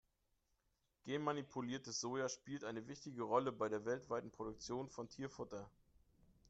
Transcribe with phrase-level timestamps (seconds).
[1.05, 5.69] Genmanipuliertes Soja spielt eine wichtige Rolle bei der weltweiten Produktion von Tierfutter.